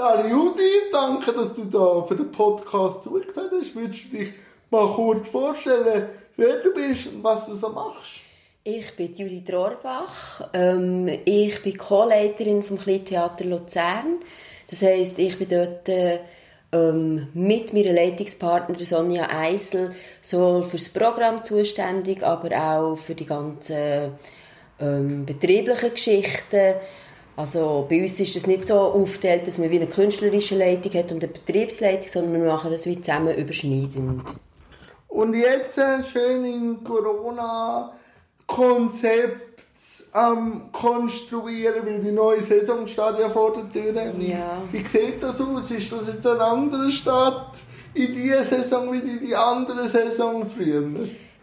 [0.00, 3.74] Dali Udi, danke, dass du da für den Podcast zugesagt hast.
[3.74, 4.32] Würdest du dich
[4.70, 8.22] mal kurz vorstellen, wer du bist und was du so machst?
[8.64, 10.48] Ich bin Judith Rohrbach.
[10.54, 14.20] Ähm, ich bin Co-Leiterin vom Kleintheater Luzern.
[14.70, 15.86] Das heisst, ich bin dort
[16.72, 19.90] ähm, mit meiner Leitungspartner Sonja Eisel
[20.22, 24.12] sowohl für das Programm zuständig, aber auch für die ganzen
[24.80, 26.76] ähm, betrieblichen Geschichten
[27.40, 31.10] also bei uns ist es nicht so aufgeteilt, dass man wie eine künstlerische Leitung hat
[31.10, 34.24] und eine Betriebsleitung, sondern wir machen das wie zusammen überschneidend.
[35.08, 39.64] Und jetzt äh, schön in Corona-Konzept
[40.12, 43.94] am konstruieren, weil die neue Saison steht ja vor der Tür.
[44.18, 44.60] Ja.
[44.70, 45.70] Wie sieht das aus?
[45.70, 47.56] Ist das jetzt ein anderer Start
[47.94, 50.82] in dieser Saison wie in die andere Saison früher?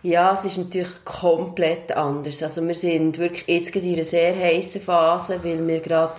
[0.07, 2.41] Ja, es ist natürlich komplett anders.
[2.41, 6.13] Also wir sind wirklich jetzt in einer sehr heißen Phase, weil wir gerade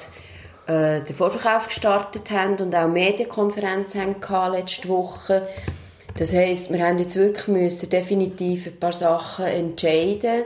[0.67, 5.49] äh, den Vorverkauf gestartet haben und auch Medienkonferenzen haben letzte Woche.
[6.19, 10.45] Das heisst, wir haben jetzt wirklich müssen definitiv ein paar Sachen entscheiden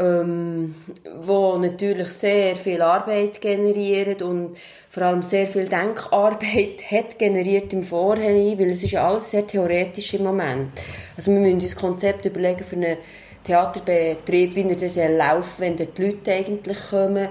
[0.00, 0.74] ähm,
[1.20, 4.56] wo natürlich sehr viel Arbeit generiert und
[4.88, 9.46] vor allem sehr viel Denkarbeit hat generiert im Vorhinein, weil es ist ja alles sehr
[9.46, 10.70] theoretisch im Moment.
[11.16, 12.96] Also wir müssen uns Konzept überlegen für einen
[13.44, 17.28] Theaterbetrieb, wie er das laufen wenn die Leute eigentlich kommen.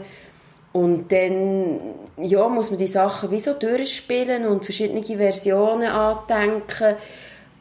[0.72, 1.80] Und dann
[2.18, 6.96] ja, muss man die Sachen wie so durchspielen und verschiedene Versionen andenken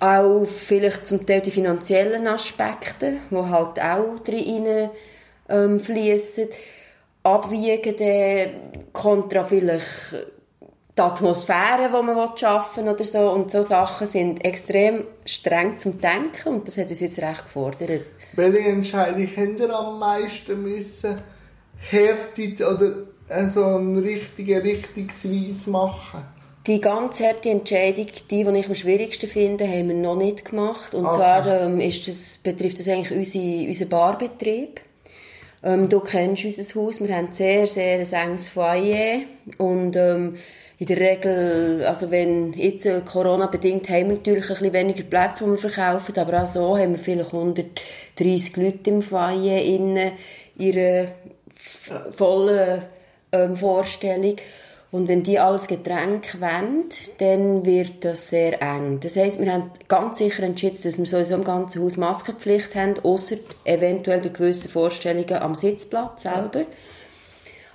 [0.01, 4.91] auch vielleicht zum Teil die finanziellen Aspekte, die halt auch drin
[5.49, 6.49] ähm, fließen,
[7.23, 7.97] abwiegen
[8.93, 9.85] kontra vielleicht
[10.97, 13.31] die Atmosphäre, die man schaffen will oder so.
[13.31, 18.03] Und so Sachen sind extrem streng zum Denken und das hat uns jetzt recht gefordert.
[18.35, 21.19] Welche Entscheidung habt ihr am meisten müssen
[21.79, 22.93] härtet oder
[23.51, 26.38] so einen richtigen Richtungsweise machen?
[26.69, 30.93] Die ganz harte Entscheidung, die, die ich am schwierigsten finde, haben wir noch nicht gemacht.
[30.93, 31.17] Und okay.
[31.17, 34.81] zwar ähm, ist das, betrifft das eigentlich unsere, unseren Barbetrieb.
[35.63, 39.23] Ähm, du kennst unser Haus, wir haben sehr, sehr ein enges Foyer
[39.57, 40.37] und ähm,
[40.79, 45.45] in der Regel, also wenn jetzt äh, Corona-bedingt, haben wir natürlich ein bisschen weniger Plätze,
[45.45, 49.99] die wir verkaufen, aber auch so haben wir vielleicht 130 Leute im Foyer in
[50.59, 51.09] ihrer
[52.13, 52.83] vollen
[53.33, 54.37] ähm, Vorstellung.
[54.91, 56.85] Und wenn die alles Getränk wollen,
[57.19, 59.01] dann wird das sehr eng.
[59.01, 62.99] Das heisst, wir haben ganz sicher entschieden, dass wir sowieso im ganzen Haus Maskenpflicht haben,
[63.03, 66.65] außer eventuell bei gewissen Vorstellungen am Sitzplatz selber.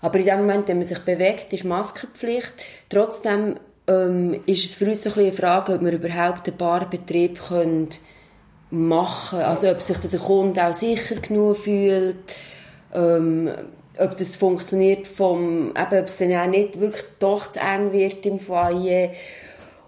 [0.01, 2.51] Aber in dem Moment, wenn man sich bewegt, ist Maskenpflicht.
[2.89, 3.57] Trotzdem
[3.87, 7.39] ähm, ist es für uns ein eine Frage, ob wir überhaupt einen Barbetrieb
[8.71, 9.45] machen können.
[9.45, 12.15] Also ob sich der Kunde auch sicher genug fühlt.
[12.93, 13.51] Ähm,
[13.97, 18.25] ob das funktioniert, vom, eben, ob es dann auch nicht wirklich doch zu eng wird
[18.25, 19.09] im Foyer.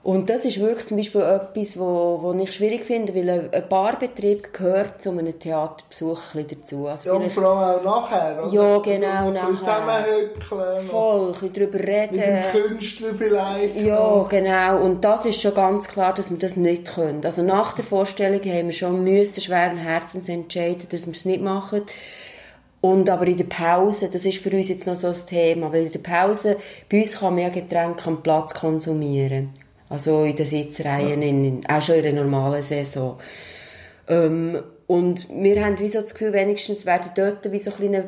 [0.06, 3.68] Und das ist wirklich zum Beispiel etwas, wo, wo ich schwierig finde, weil ein, ein
[3.68, 6.86] Barbetrieb gehört zu einem Theaterbesuch ein dazu.
[6.86, 8.54] Also ja, und vor allem auch nachher, oder?
[8.54, 9.58] Ja, genau, also, nachher.
[9.58, 10.86] Zusammenhöckeln.
[10.86, 12.18] Voll, ein bisschen darüber reden.
[12.18, 13.76] Mit dem Künstler vielleicht.
[13.78, 14.84] Ja, genau.
[14.84, 17.26] Und das ist schon ganz klar, dass wir das nicht können.
[17.26, 21.42] Also nach der Vorstellung haben wir schon müssen schweren Herzens entscheiden, dass wir es nicht
[21.42, 21.82] machen
[22.82, 25.88] und aber in der Pause, das ist für uns jetzt noch so ein Thema, weil
[25.88, 26.58] in der Pause,
[26.90, 29.50] bei uns kann man ja Getränke am Platz konsumieren.
[29.90, 33.20] Also in den Sitzreihen, in, auch schon in der normalen Saison.
[34.08, 38.04] Ähm, und wir haben wie so das Gefühl, wenigstens werden dort wie so ein, kleiner,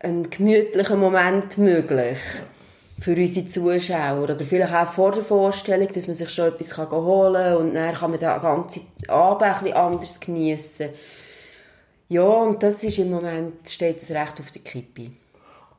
[0.00, 2.18] ein gemütlicher Moment möglich
[3.00, 4.22] für unsere Zuschauer.
[4.22, 7.94] Oder vielleicht auch vor der Vorstellung, dass man sich schon etwas holen kann und dann
[7.94, 10.88] kann man den ganzen Abend ein bisschen anders geniessen.
[12.12, 15.12] Ja, und das ist im Moment, steht das recht auf der Kippe.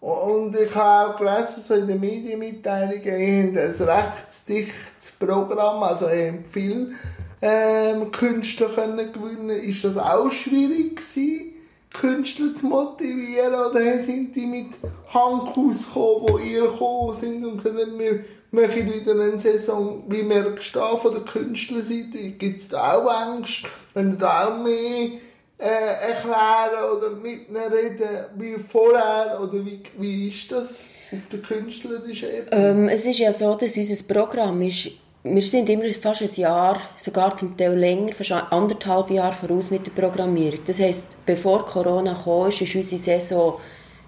[0.02, 6.94] Und ich habe auch gelesen, so in den Medienmitteilungen, ein rechtsdichtes Programm, also haben viele
[7.40, 9.52] ähm, Künstler können gewinnen.
[9.52, 11.54] Ist das auch schwierig gewesen,
[11.94, 13.54] Künstler zu motivieren?
[13.54, 14.70] Oder sind die mit
[15.14, 20.76] Handkuss gekommen, wo ihr gekommen sind und gesagt wir möchten wieder eine Saison, wie merkst
[20.76, 22.30] du von der Künstlerseite?
[22.40, 25.20] Gibt es da auch Angst, wenn da auch mehr
[25.58, 29.40] äh, erklären oder mit ihnen reden wie vorher?
[29.42, 30.70] Oder wie, wie ist das
[31.12, 32.50] auf der künstlerischen Ebene?
[32.52, 34.90] Ähm, es ist ja so, dass unser Programm ist,
[35.24, 39.88] wir sind immer fast ein Jahr, sogar zum Teil länger, fast anderthalb Jahre voraus mit
[39.88, 40.60] der Programmierung.
[40.66, 43.60] Das heisst, bevor Corona kam, ist unsere Saison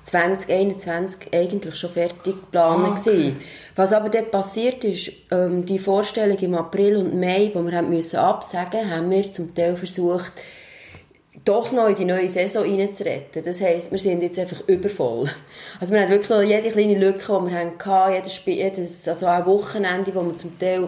[0.05, 3.35] 2021 eigentlich schon fertig geplant okay.
[3.75, 7.89] Was aber dort passiert ist, ähm, die Vorstellung im April und Mai, die wir haben
[7.89, 10.31] müssen absagen, haben wir zum Teil versucht,
[11.45, 13.43] doch noch in die neue Saison reinzuretten.
[13.43, 15.29] Das heisst, wir sind jetzt einfach übervoll.
[15.79, 19.27] Also wir haben wirklich noch jede kleine Lücke, die wir hatten, jedes, Spiel, jedes also
[19.27, 20.87] auch Wochenende, wo wir zum Teil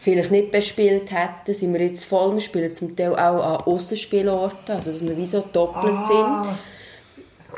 [0.00, 2.34] vielleicht nicht bespielt hätten, sind wir jetzt voll.
[2.34, 6.44] Wir spielen zum Teil auch an Aussenspielorten, also dass wir wie so doppelt ah.
[6.46, 6.58] sind.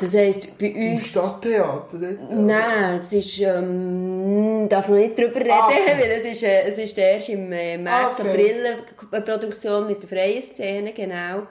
[0.00, 0.76] Das heisst, bei uns...
[0.76, 1.86] Im Stadttheater?
[1.92, 3.40] Dort, Nein, es ist...
[3.40, 5.98] Ähm, darf man nicht darüber reden, ah, okay.
[5.98, 8.28] weil es ist, äh, es ist erst im äh, März, okay.
[8.28, 11.42] April eine Produktion mit der freien Szene, genau.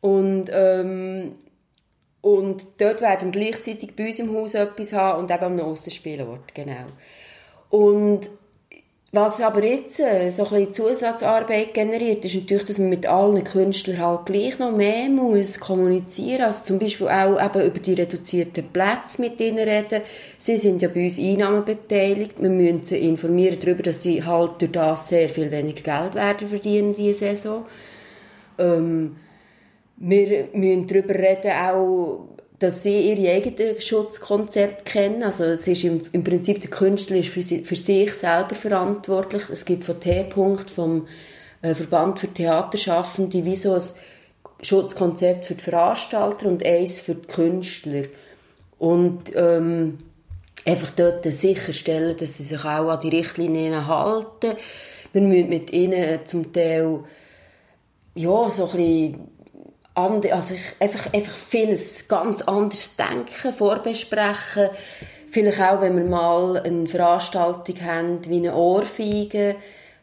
[0.00, 1.32] Und, ähm,
[2.20, 6.86] und dort werden gleichzeitig bei uns im Haus etwas haben und eben am Aussenspielort, genau.
[7.70, 8.28] Und
[9.10, 13.42] was aber jetzt äh, so ein bisschen Zusatzarbeit generiert, ist natürlich, dass man mit allen
[13.42, 16.42] Künstlern halt gleich noch mehr muss kommunizieren.
[16.42, 20.02] Also zum Beispiel auch eben über die reduzierten Plätze mit ihnen reden.
[20.36, 22.34] Sie sind ja bei uns Einnahmen beteiligt.
[22.38, 26.46] Wir müssen sie informieren darüber, dass sie halt durch das sehr viel weniger Geld werden
[26.46, 27.64] verdienen diese Saison.
[28.58, 29.16] Ähm,
[30.00, 32.28] wir müssen darüber reden auch
[32.58, 35.22] dass sie ihre eigenen Schutzkonzepte kennen.
[35.22, 39.44] Also es ist im, im Prinzip der Künstler ist für, für sich selber verantwortlich.
[39.50, 41.06] Es gibt von T-Punkt vom
[41.62, 43.82] äh, Verband für Theaterschaffende wie so ein
[44.60, 48.04] Schutzkonzept für die Veranstalter und eins für die Künstler.
[48.78, 49.98] Und ähm,
[50.64, 54.56] einfach dort sicherstellen, dass sie sich auch an die Richtlinien halten.
[55.12, 57.04] Wir müssen mit ihnen zum Teil
[58.16, 59.28] ja, so ein bisschen
[59.98, 64.70] also ich, einfach, einfach vieles ganz anders denken, vorbesprechen.
[65.30, 69.56] Vielleicht auch, wenn wir mal eine Veranstaltung haben, wie eine Ohrfeige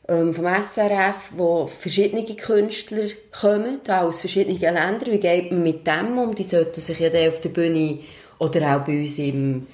[0.07, 5.11] ähm, vom SRF, wo verschiedene Künstler kommen, auch aus verschiedenen Ländern.
[5.11, 6.35] Wie geht man mit dem um?
[6.35, 7.99] Die sollten sich ja dann auf der Bühne
[8.37, 9.65] oder auch bei uns im,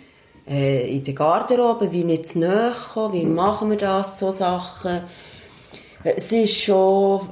[0.48, 5.02] äh, in der Garderobe, wie nicht zu nahe kommen, wie machen wir das, so Sachen.
[6.04, 7.28] Es ist schon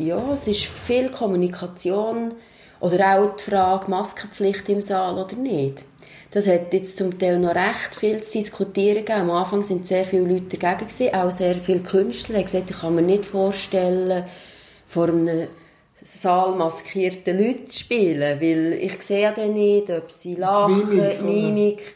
[0.00, 2.34] ja, es ist viel Kommunikation
[2.80, 5.84] oder auch die Frage Maskenpflicht im Saal oder nicht.
[6.30, 9.22] Das hat jetzt zum Teil noch recht viel zu diskutieren gegeben.
[9.22, 12.78] Am Anfang sind sehr viele Leute dagegen gewesen, auch sehr viele Künstler haben gesagt, ich
[12.78, 14.24] kann mir nicht vorstellen,
[14.86, 15.48] vor einem
[16.02, 21.22] Saal maskierten Leuten zu spielen, weil ich sehe ja dann nicht, ob sie lachen, Mimik,
[21.22, 21.94] Mimik.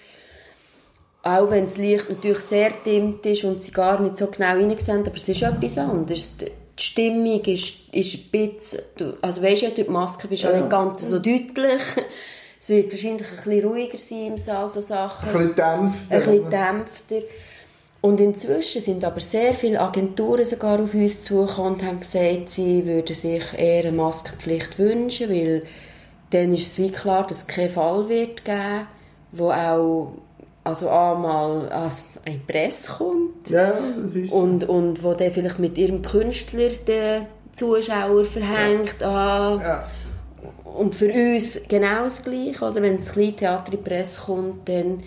[1.23, 5.07] Auch wenn das Licht natürlich sehr dimmt ist und sie gar nicht so genau hineinsehen,
[5.07, 6.37] aber es ist etwas anderes
[6.79, 8.81] die Stimmung ist, ist ein bisschen,
[9.21, 10.57] also weißt du, durch die Maske bist du ja.
[10.57, 11.83] nicht ganz so deutlich.
[12.61, 15.29] Es wird wahrscheinlich ein bisschen ruhiger sein im Saal, so Sachen.
[15.29, 16.15] Ein bisschen dämpfter.
[16.15, 17.23] Ein bisschen dämpfter.
[18.01, 22.85] Und inzwischen sind aber sehr viele Agenturen sogar auf uns zugekommen und haben gesagt, sie
[22.87, 25.63] würden sich eher eine Maskenpflicht wünschen, weil
[26.31, 28.87] dann ist es wie klar, dass es keinen Fall wird geben,
[29.33, 30.13] wo auch
[30.65, 33.73] also einmal also eine Presse kommt ja,
[34.03, 39.57] das ist und, und wo der vielleicht mit ihrem Künstler den Zuschauer verhängt ja.
[39.57, 39.89] ja.
[40.65, 45.03] und für uns genau das Gleiche oder wenn das Kleintheater in die Presse kommt dann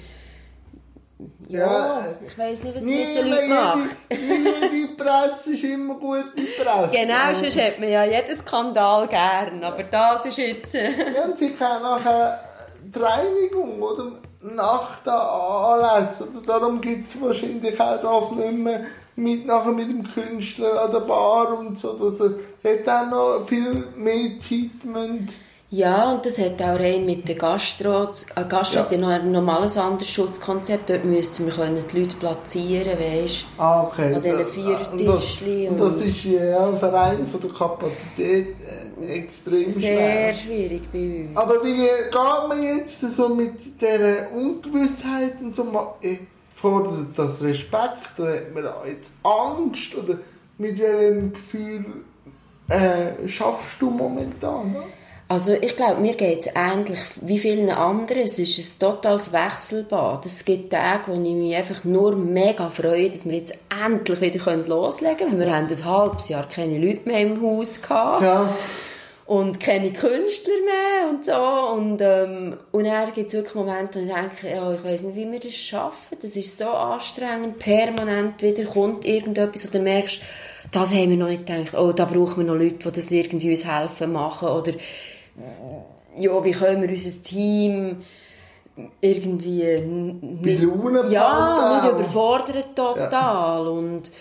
[1.47, 3.97] ja, ja, ich weiß nicht, was nie, mit den Leuten macht.
[4.11, 6.89] Jede Presse ist immer gute Presse.
[6.91, 10.73] Genau, sonst hat man ja jeden Skandal gern, aber das ist jetzt...
[10.73, 10.89] ja,
[11.25, 12.39] und sie können nachher
[12.83, 14.11] die Reinigung, oder?
[14.41, 16.21] Nach der Anlass.
[16.21, 18.81] Oder darum gibt es wahrscheinlich auch das nicht mehr
[19.15, 21.93] mit, nachher mit dem Künstler an der Bar und so.
[21.93, 22.19] Dass
[22.63, 25.27] er hat auch noch viel mehr Zeit müssen.
[25.69, 28.03] Ja, und das hat auch rein mit der Gastro.
[28.03, 28.83] Äh, Gastro ja.
[28.83, 30.89] hat ja noch ein normales anderes Schutzkonzept.
[30.89, 33.61] Dort müssten wir können die Leute platzieren, weißt du?
[33.61, 34.13] Ah, okay.
[34.13, 35.79] An diesen vier Tischchen.
[35.79, 38.55] Und, das, ist ja für einen von der Kapazität
[39.01, 40.33] äh, extrem Sehr schwer.
[40.33, 41.37] schwierig bei uns.
[41.37, 45.65] Aber wie geht man jetzt so mit dieser Ungewissheit und so?
[46.01, 46.19] Äh,
[46.53, 48.17] fordert das Respekt?
[48.17, 49.95] Oder hat man da jetzt Angst?
[49.95, 50.17] Oder
[50.57, 51.85] mit welchem Gefühl
[52.69, 54.71] äh, schaffst du momentan?
[54.71, 54.83] Ne?
[55.29, 58.21] Also ich glaube, mir geht es ähnlich wie vielen anderen.
[58.21, 60.25] Es ist ein totales Wechselbad.
[60.25, 64.55] Es gibt Tage, wo ich mich einfach nur mega freue, dass wir jetzt endlich wieder
[64.55, 65.39] loslegen können.
[65.39, 68.23] Wir haben ein halbes Jahr keine Leute mehr im Haus gehabt.
[68.23, 68.53] Ja.
[69.25, 71.33] Und keine Künstler mehr und so.
[71.33, 75.17] Und, ähm, und dann gibt es wirklich Momente, wo ich denke, ja, ich weiß nicht,
[75.17, 76.17] wie wir das schaffen.
[76.21, 77.59] Das ist so anstrengend.
[77.59, 80.21] Permanent wieder kommt irgendetwas, wo du merkst,
[80.71, 81.75] das haben wir noch nicht gedacht.
[81.77, 84.47] Oh, da brauchen wir noch Leute, die das irgendwie uns helfen machen.
[84.47, 84.71] Oder
[86.15, 87.97] ja, wie können wir unser Team
[89.01, 90.61] irgendwie nicht,
[91.09, 93.69] ja, nicht überfordern total ja.
[93.69, 94.11] und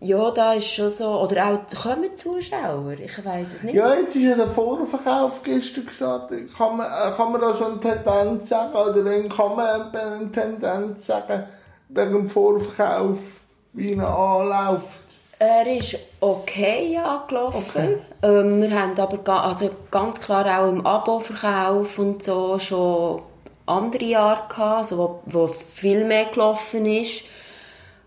[0.00, 3.74] ja, da ist schon so, oder auch kommen Zuschauer, ich weiß es nicht.
[3.74, 6.56] Ja, jetzt ist ja der Vorverkauf gestern gestartet.
[6.56, 10.30] Kann man, äh, kann man da schon eine Tendenz sagen, oder wenn kann man eine
[10.30, 11.46] Tendenz sagen,
[11.88, 13.40] wegen dem Vorverkauf,
[13.72, 15.07] wie er anläuft?
[15.40, 17.64] Er ist okay angelaufen.
[17.68, 17.96] Okay.
[18.22, 23.22] Ähm, wir haben aber ga also ganz klar auch im Abo-Verkauf und so schon
[23.66, 27.22] andere Jahre gehabt, also wo, wo viel mehr gelaufen ist.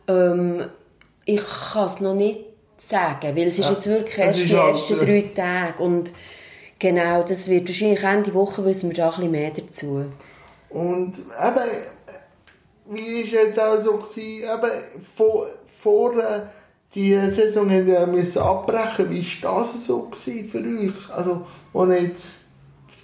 [0.08, 0.66] Ähm,
[1.24, 2.40] ich kann es noch nicht
[2.78, 3.66] sagen, weil es ja.
[3.66, 6.12] ist jetzt wirklich erst die halt, ersten halt, drei Tage und
[6.80, 10.06] genau, das wird wahrscheinlich Ende Woche wissen wir da ein bisschen mehr dazu.
[10.70, 11.70] Und eben,
[12.90, 16.42] wie war jetzt auch so, gewesen, eben vor, vor äh,
[16.94, 19.10] die Saison ja müssen abbrechen.
[19.10, 21.10] Wie war das so für euch?
[21.10, 22.42] Also, wo jetzt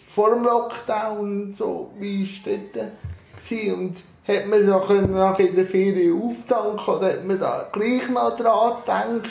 [0.08, 3.77] vor dem Lockdown so, wie war das dort?
[3.77, 3.96] Und
[4.27, 8.82] hat man so nach in der Ferien auftanken oder hat man da gleich noch dran
[8.82, 9.29] gedacht?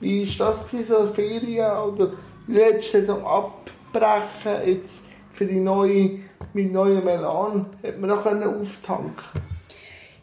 [0.00, 2.12] Wie war das so Ferien oder
[2.46, 6.20] die letzte Saison abbrechen jetzt für die neue,
[6.52, 7.66] mit neuen Melan?
[7.82, 9.47] Hat man da auftanken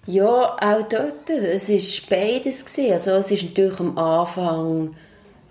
[0.08, 1.30] ja, auch dort.
[1.30, 2.66] Es war beides.
[2.92, 4.96] Also es ist natürlich am Anfang,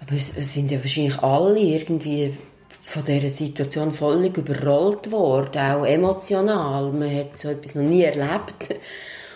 [0.01, 2.35] aber es, sind ja wahrscheinlich alle irgendwie
[2.83, 6.93] von dieser Situation völlig überrollt worden, auch emotional.
[6.93, 8.75] Man hat so etwas noch nie erlebt.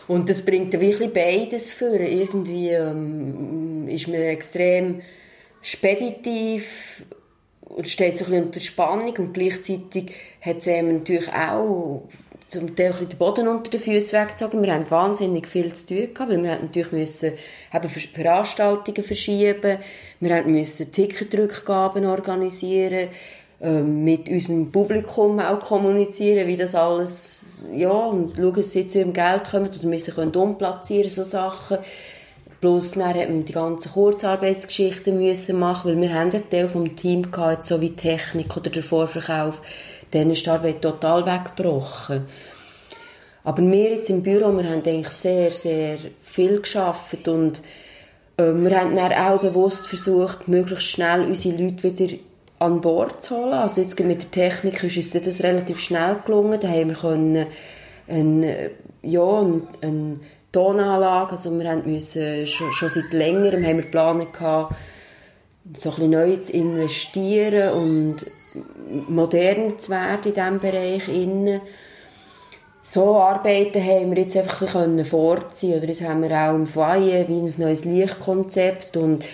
[0.06, 1.98] Und das bringt ja wirklich beides für.
[1.98, 5.02] Irgendwie ähm, ist man extrem
[5.60, 7.04] speditiv
[7.60, 12.08] und steht so ein bisschen unter Spannung und gleichzeitig hat es natürlich auch
[12.48, 14.62] zum Teil den Boden unter den Füßen weggezogen.
[14.62, 17.32] Wir hatten wahnsinnig viel zu tun gehabt, weil wir natürlich müssen
[17.72, 19.78] eben Veranstaltungen verschieben,
[20.20, 23.08] wir mussten Ticketrückgaben organisieren,
[23.60, 29.00] äh, mit unserem Publikum auch kommunizieren, wie das alles, ja, und schauen, dass sie zu
[29.00, 31.78] ihrem Geld kommen oder müssen können umplatzieren, so Sachen.
[32.60, 36.96] Plus dann hat man die ganzen Kurzarbeitsgeschichten müssen machen, weil wir haben einen Teil vom
[36.96, 39.60] Team gehabt, so wie Technik oder der Vorverkauf,
[40.10, 42.26] dann ist die Arbeit total weggebrochen.
[43.44, 47.60] Aber wir jetzt im Büro, wir haben eigentlich sehr, sehr viel geschafft und
[48.36, 52.14] äh, wir haben dann auch bewusst versucht, möglichst schnell unsere Leute wieder
[52.58, 53.54] an Bord zu holen.
[53.54, 56.60] Also jetzt mit der Technik ist uns das relativ schnell gelungen.
[56.60, 57.46] Da haben wir können
[58.08, 58.70] eine,
[59.02, 59.46] ja,
[59.80, 60.20] eine
[60.52, 64.74] Tonanlage, also wir haben müssen, schon, schon seit längerem haben wir geplant gehabt,
[65.74, 68.26] so ein bisschen neu zu investieren und
[69.08, 71.10] modern zu werden in diesem Bereich.
[72.80, 76.66] So Arbeiten haben wir jetzt einfach ein bisschen vorziehen oder jetzt haben wir auch im
[76.66, 79.24] Foyer wie ein neues Lichtkonzept und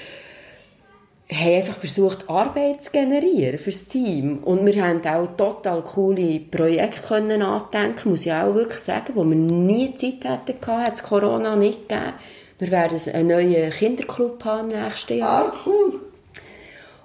[1.33, 4.39] haben einfach versucht, Arbeit zu generieren für das Team.
[4.39, 9.25] Und wir haben auch total coole Projekte können andenken, muss ich auch wirklich sagen, wo
[9.25, 12.15] wir nie Zeit hatten, hat es Corona nicht gegeben.
[12.59, 15.47] Wir werden einen neuen Kinderclub haben im nächsten Jahr.
[15.47, 16.01] Ah, cool.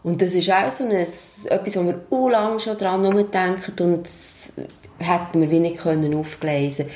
[0.03, 4.03] Und das ist auch so ein, etwas, wo wir auch lange schon dran denken und
[4.03, 4.53] das
[4.97, 6.87] hätten wir wenig können aufgleisen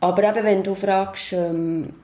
[0.00, 1.94] Aber eben, wenn du fragst, ähm,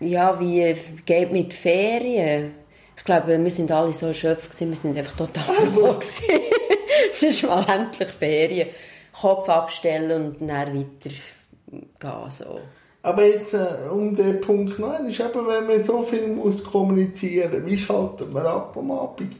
[0.00, 0.76] ja, wie
[1.06, 2.52] geht mit Ferien?
[2.96, 5.98] Ich glaube, wir sind alle so erschöpft gewesen, wir sind einfach total froh
[7.12, 8.68] Es ist mal endlich Ferien.
[9.12, 11.14] Kopf abstellen und dann weiter
[11.70, 12.60] gehen, so.
[13.04, 17.66] Aber jetzt äh, um den Punkt 9 ist eben, wenn man so viel muss kommunizieren
[17.66, 19.36] wie schaltet man ab am Abend?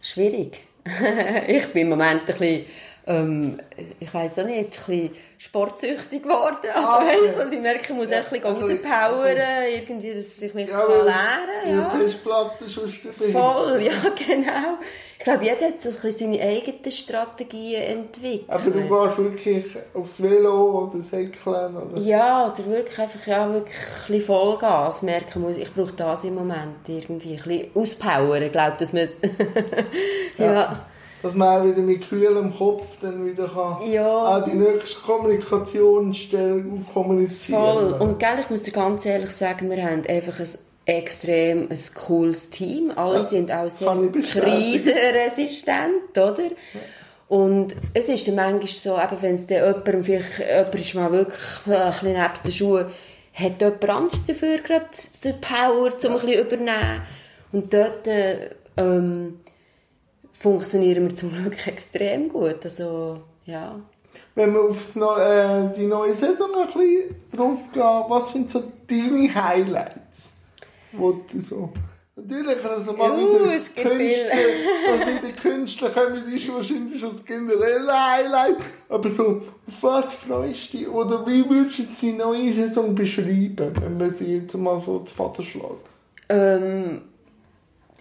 [0.00, 0.60] Schwierig.
[1.48, 2.66] ich bin im Moment ein bisschen,
[3.06, 3.58] ähm,
[3.98, 6.68] ich weiß auch nicht, ein bisschen sportsüchtig geworden.
[6.74, 7.38] Also, ah, okay.
[7.38, 9.36] also ich merke, ich muss ja, ein bisschen rauspowern,
[9.72, 11.78] irgendwie, dass ich mich ja, kann lernen kann.
[11.78, 13.92] Ja, Festplatte sonst Voll, ja,
[14.26, 14.78] genau.
[15.18, 18.48] Ich glaube, jeder hat so seine eigenen Strategien entwickelt.
[18.48, 21.76] Aber du gehst wirklich aufs Velo oder Säckeln?
[21.76, 22.00] Oder?
[22.00, 25.56] Ja, oder wirklich einfach ja, wirklich ein bisschen Vollgas merken muss.
[25.56, 27.36] Ich brauche das im Moment irgendwie.
[27.36, 29.08] Ein bisschen auspowern, glaube ich, dass man
[30.38, 30.52] ja.
[30.52, 30.86] ja
[31.22, 34.22] dass man auch wieder mit kühlem Kopf dann wieder kann ja.
[34.24, 37.60] an die nächste Kommunikation stellen und kommunizieren.
[37.60, 37.92] Voll.
[38.00, 40.48] Und gell, ich muss dir ganz ehrlich sagen, wir haben einfach ein
[40.86, 42.90] extrem ein cooles Team.
[42.94, 46.44] Alle ja, sind auch sehr krisenresistent, oder?
[46.44, 46.80] Ja.
[47.28, 51.12] Und es ist dann manchmal so, eben wenn es dann jemandem, vielleicht jemand ist mal
[51.12, 52.86] wirklich ein bisschen neben den Schuhen,
[53.34, 54.86] hat jemand anderes dafür gerade
[55.22, 57.02] die Power, um ein bisschen übernehmen.
[57.52, 58.08] Und dort
[58.76, 59.38] ähm,
[60.40, 62.64] funktionieren wir zum Glück extrem gut.
[62.64, 63.78] Also, ja.
[64.34, 69.32] Wenn wir auf äh, die neue Saison ein bisschen drauf gehen, was sind so deine
[69.32, 70.30] Highlights?
[70.92, 71.72] wo du so...
[72.16, 74.32] Natürlich, also mal uh, wieder Künstler,
[74.90, 78.56] also wieder Künstler kommen, ist wahrscheinlich schon das generelle Highlight.
[78.90, 80.88] Aber so, auf was freust du dich?
[80.88, 85.14] Oder wie würdest du die neue Saison beschreiben, wenn man sie jetzt mal so zu
[85.14, 85.86] Vater schlägt?
[86.28, 87.02] Ähm,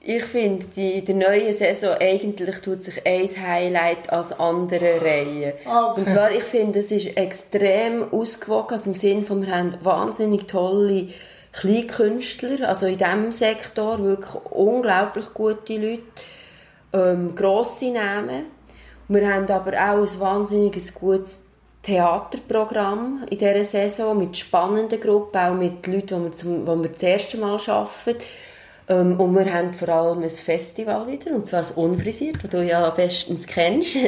[0.02, 5.56] ich finde, in der neuen Saison eigentlich tut sich ein Highlight als andere Reihe.
[5.66, 6.00] Okay.
[6.00, 10.48] Und zwar, ich finde, es ist extrem ausgewogen, also im Sinne von, wir haben wahnsinnig
[10.48, 11.10] tolle
[11.52, 16.04] Kleinkünstler, also in diesem Sektor wirklich unglaublich gute Leute,
[16.94, 18.46] ähm, grosse Namen.
[19.10, 21.44] Wir haben aber auch ein wahnsinnig gutes
[21.82, 26.90] Theaterprogramm in dieser Saison mit spannenden Gruppen, auch mit Leuten, die wir, zum, die wir
[26.90, 28.22] das erste Mal arbeiten.
[28.90, 32.66] Ähm, und wir haben vor allem ein Festival wieder, und zwar das Unfrisiert, das du
[32.66, 33.96] ja bestens kennst.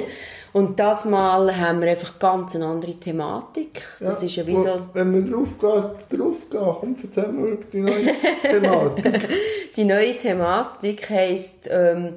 [0.53, 3.83] Und das Mal haben wir einfach ganz eine andere Thematik.
[4.01, 4.81] Das ja, ist ja wie so...
[4.91, 8.11] Wenn man drauf geht, drauf geht, komm, erzähl mal über die neue
[8.41, 9.29] Thematik.
[9.77, 12.15] die neue Thematik heisst ähm,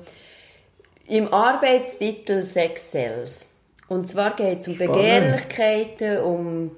[1.07, 3.47] im Arbeitstitel Sex Cells.
[3.87, 4.95] Und zwar geht es um Spannend.
[4.95, 6.71] Begehrlichkeiten, um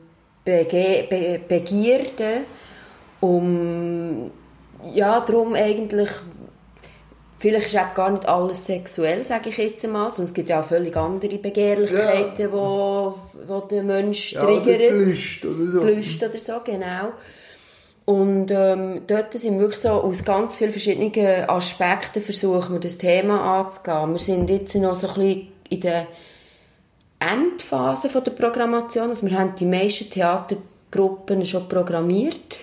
[0.45, 2.43] Bege Be Begierden,
[3.21, 4.31] um
[4.95, 6.11] ja, darum eigentlich
[7.39, 10.61] Vielleicht ist auch gar nicht alles sexuell, sage ich jetzt einmal, sondern es gibt ja
[10.61, 12.53] auch völlig andere Begehrlichkeiten, ja.
[12.53, 13.15] wo,
[13.47, 14.91] wo der Mensch ja, triggert.
[14.93, 15.83] Lust oder so.
[15.83, 17.13] Lust oder so, genau.
[18.07, 22.97] Und ähm, dort sind wir wirklich so aus ganz vielen verschiedenen Aspekten versuchen wir das
[22.97, 24.13] Thema anzugehen.
[24.13, 26.07] Wir sind jetzt noch so ein bisschen in der
[27.19, 29.11] Endphase von der Programmation.
[29.11, 32.57] Also wir haben die meisten Theatergruppen schon programmiert.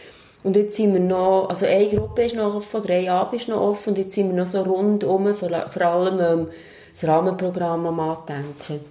[0.44, 3.62] Und jetzt sind wir noch, also eine Gruppe ist noch offen, drei Abend ist noch
[3.62, 6.48] offen und jetzt sind wir noch so rundum, vor, vor allem ähm,
[6.92, 8.82] das Rahmenprogramm am Andenken.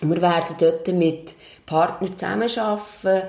[0.00, 1.34] Und wir werden dort mit
[1.66, 3.28] Partnern zusammenarbeiten,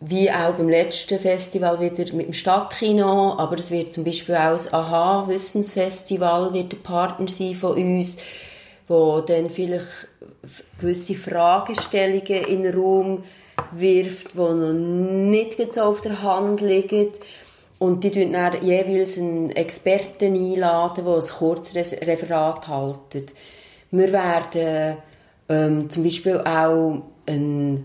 [0.00, 4.52] wie auch beim letzten Festival wieder mit dem Stadtkino, aber es wird zum Beispiel auch
[4.52, 8.16] das AHA-Wissensfestival wird ein Partner sein von uns,
[8.88, 9.86] wo dann vielleicht
[10.80, 13.24] gewisse Fragestellungen in den Raum
[13.72, 17.10] wirft, die noch nicht so auf der Hand liegen.
[17.78, 23.32] Und die einladen dann jeweils einen Experten einladen, der ein kurzes Referat hält.
[23.90, 24.98] Wir werden
[25.48, 27.82] ähm, zum Beispiel auch eine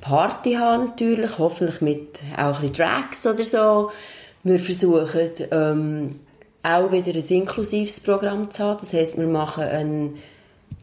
[0.00, 3.90] Party haben, natürlich, hoffentlich mit auch ein Drags oder so.
[4.42, 6.20] Wir versuchen ähm,
[6.62, 8.78] auch wieder ein inklusives Programm zu haben.
[8.80, 10.18] Das heisst, wir machen einen,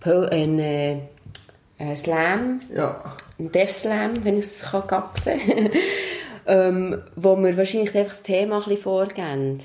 [0.04, 2.62] einen äh, Slam.
[2.74, 3.00] Ja
[3.40, 5.72] ein Dev Slam, wenn ich es gaxen kann,
[6.48, 9.60] ähm, wo wir wahrscheinlich einfach das Thema ein bisschen vorgeben.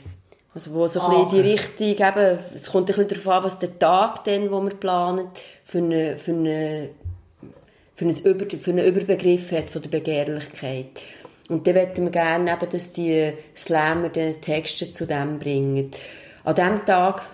[0.55, 3.45] Also wo so ein ah, bisschen die Richtung, eben, es kommt ein bisschen darauf an,
[3.45, 5.29] was der Tag dann, wo wir planen,
[5.65, 6.91] für, eine, für, eine,
[7.95, 11.01] für, einen, Über, für einen Überbegriff hat von der Begehrlichkeit.
[11.49, 15.91] Und dann möchten wir gerne eben, dass die Slammer den Texte zu dem bringen.
[16.45, 17.27] An diesem Tag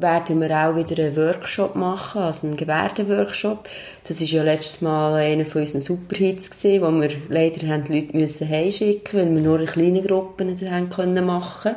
[0.00, 3.68] werden wir auch wieder einen Workshop machen, also einen Gebärdenworkshop.
[4.06, 8.00] Das war ja letztes Mal einer von unseren Superhits gewesen, wo wir leider haben die
[8.00, 11.76] Leute müssen heimschicken, weil wir nur eine kleine Gruppe nicht haben können machen.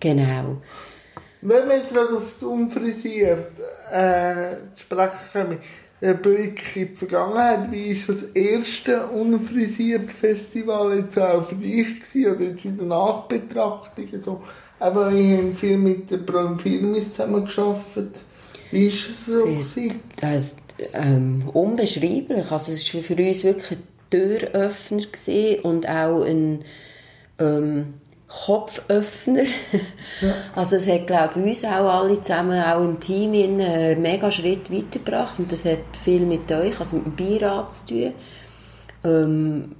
[0.00, 0.58] Genau.
[1.42, 3.58] Wenn wir jetzt aufs Unfrisiert
[3.90, 5.58] äh, sprechen,
[6.02, 12.00] ein Blick in die Vergangenheit, wie war das erste unfrisiert Festival jetzt auch für dich
[12.00, 14.42] gewesen, oder jetzt in der Nachbetrachtung so?
[14.80, 17.98] Aber ich habe viel mit der Bram Filmis zusammen geschafft.
[18.70, 19.44] Wie war es so?
[19.44, 20.00] Gewesen?
[20.20, 20.56] Das,
[20.94, 22.50] ähm, unbeschreiblich.
[22.50, 25.04] Also es war für uns wirklich ein Türöffner
[25.64, 26.64] und auch ein
[27.38, 27.94] ähm,
[28.26, 29.44] Kopföffner.
[30.22, 30.34] Ja.
[30.54, 34.70] Also es hat, glaube ich, uns auch alle zusammen, auch im Team, einen mega Schritt
[34.72, 35.38] weitergebracht.
[35.38, 38.12] Und das hat viel mit euch, also mit dem Beirat zu tun.
[39.04, 39.76] Ähm,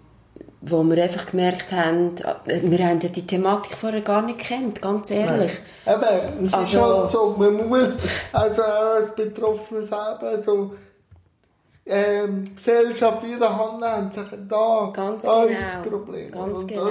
[0.62, 5.11] wo wir einfach gemerkt haben, wir haben ja die Thematik vorher gar nicht kennt, ganz
[5.11, 5.59] ehrlich.
[5.87, 5.96] Nein.
[5.96, 7.94] Eben, es also, ist schon so, man muss,
[8.33, 10.75] also auch als Betroffener selber, so,
[11.87, 16.31] ähm, Gesellschaft in der Hand nehmen, sagen, da, ganz da genau, ist das Problem.
[16.31, 16.90] Ganz und, genau.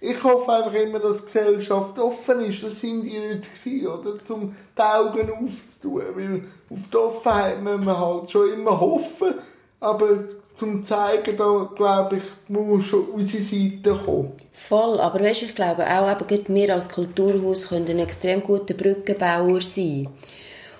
[0.00, 2.62] Ich hoffe einfach immer, dass die Gesellschaft offen ist.
[2.62, 4.12] Das sind die nicht gewesen, oder?
[4.32, 6.02] Um die Augen aufzutun.
[6.14, 9.34] Weil auf die Offenheit müssen wir halt schon immer hoffen.
[9.80, 10.18] Aber
[10.58, 14.32] zum zeigen, da glaube ich, muss schon unsere Seite kommen.
[14.52, 19.60] Voll, aber weißt, ich glaube auch, eben, wir als Kulturhaus können ein extrem guter Brückenbauer
[19.60, 20.08] sein.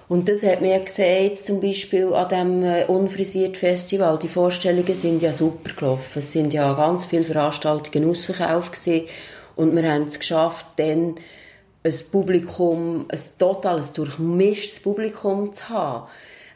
[0.08, 4.18] Und das hat mir gesehen, zum Beispiel an dem äh, unfrisiert Festival.
[4.18, 6.18] Die Vorstellungen sind ja super gelaufen.
[6.20, 9.06] Es sind ja ganz viele Veranstaltungen ausverkauft gewesen.
[9.54, 11.16] Und wir haben es geschafft, dann
[11.84, 16.08] ein Publikum, ein totales, durchmischtes Publikum zu haben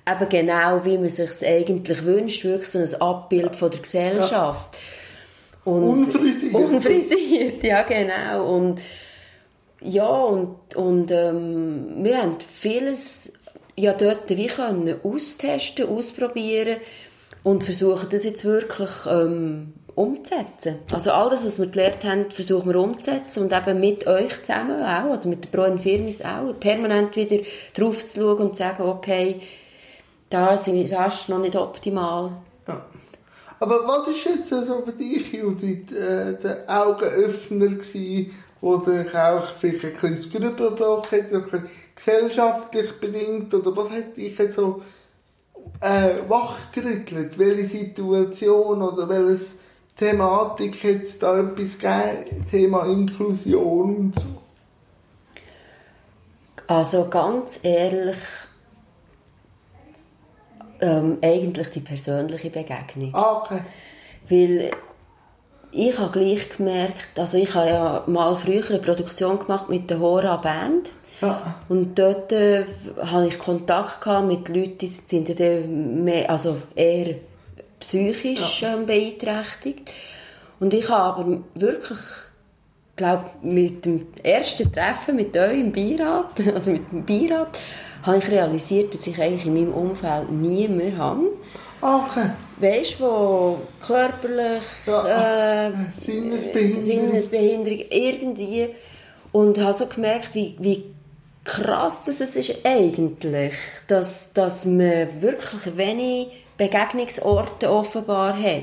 [0.08, 4.74] eben genau, wie man sich eigentlich wünscht, wirklich so ein Abbild von der Gesellschaft.
[4.74, 5.72] Ja.
[5.72, 6.54] Und unfrisiert.
[6.54, 8.54] Unfrisiert, ja genau.
[8.54, 8.80] Und
[9.80, 13.32] ja, und, und ähm, wir haben vieles
[13.76, 16.78] ja dort wie können austesten, ausprobieren
[17.42, 20.78] und versuchen das jetzt wirklich ähm, umzusetzen.
[20.92, 25.18] Also alles, was wir gelernt haben, versuchen wir umzusetzen und eben mit euch zusammen auch,
[25.18, 27.38] oder mit der Pro Firmis auch, permanent wieder
[27.74, 29.40] drauf zu schauen und zu sagen, okay,
[30.32, 32.32] da ist es noch nicht optimal.
[32.66, 32.82] Ja.
[33.60, 39.52] Aber was ist jetzt also für dich, Judith, äh, der Augenöffner gewesen, wo dich auch
[39.58, 44.82] vielleicht ein bisschen gebracht hat, ein gesellschaftlich bedingt, oder was hat dich so
[45.80, 47.38] äh, wachgerüttelt?
[47.38, 49.44] Welche Situation oder welche
[49.96, 52.46] Thematik hat es da etwas gegeben?
[52.50, 54.42] Thema Inklusion und so?
[56.66, 58.16] Also ganz ehrlich,
[60.82, 63.14] ähm, eigentlich die persönliche Begegnung.
[63.14, 63.60] Ah, okay.
[64.28, 64.70] Weil
[65.70, 70.00] ich habe gleich gemerkt, also ich habe ja mal früher eine Produktion gemacht mit der
[70.00, 70.90] Hora Band.
[71.20, 71.54] Ja.
[71.68, 72.64] Und dort äh,
[73.00, 77.14] hatte ich Kontakt gehabt mit Leuten, die sind dann mehr, also eher
[77.80, 79.92] psychisch ähm, beeinträchtigt.
[80.60, 81.98] Und ich habe aber wirklich,
[82.96, 87.58] glaube mit dem ersten Treffen mit euch im Beirat, also mit dem Beirat,
[88.02, 91.20] habe ich realisiert, dass ich eigentlich in meinem Umfeld nie mehr habe.
[91.80, 92.30] Okay.
[92.58, 96.80] Weißt du, wo körperlich, Ja, äh, Sinnesbehinderung.
[96.82, 98.68] Sinnesbehinderung, irgendwie.
[99.32, 100.84] Und habe so gemerkt, wie, wie
[101.44, 103.54] krass das es ist eigentlich,
[103.88, 108.62] dass, dass man wirklich wenig Begegnungsorte offenbar hat.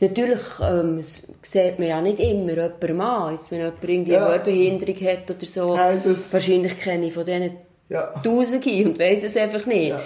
[0.00, 4.18] Natürlich ähm, sieht man ja nicht immer jemanden an, jetzt, wenn jemand irgendwie Ja.
[4.26, 5.74] eine Hörbehinderung hat oder so.
[5.76, 7.56] Nein, Wahrscheinlich kenne ich von denen
[7.88, 8.12] Ja.
[8.22, 9.90] Tausende und weiss es einfach nicht.
[9.90, 10.00] Ja.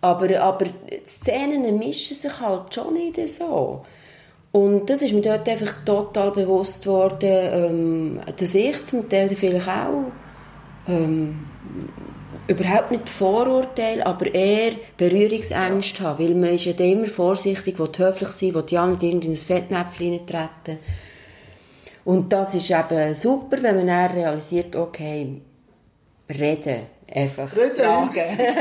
[0.00, 3.84] Aber, aber die Szenen mischen sich halt schon nicht so.
[4.52, 9.68] Und das ist mir dort einfach total bewusst worden, ähm, dass ich zum Teil vielleicht
[9.68, 10.12] auch
[10.86, 11.46] ähm,
[12.48, 16.24] überhaupt nicht Vorurteile, aber eher Berührungsängste habe.
[16.24, 20.26] Weil man ist ja immer vorsichtig, will höflich sein, will ja nicht in ein Fettnäpfchen
[20.26, 20.78] treten.
[22.04, 25.40] Und das ist eben super, wenn man dann realisiert, okay,
[26.38, 28.12] reden, einfach Reden fragen.
[28.12, 28.60] hilft.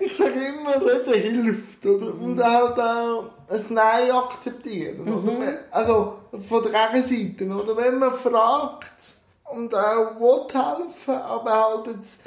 [0.00, 1.86] Ich sage immer, Reden hilft.
[1.86, 2.14] Oder?
[2.14, 5.00] Und halt auch ein Nein akzeptieren.
[5.00, 5.58] Oder?
[5.70, 7.46] Also von der Gegenseite.
[7.46, 7.76] Oder?
[7.76, 9.16] Wenn man fragt
[9.50, 12.20] und auch will helfen, aber halt jetzt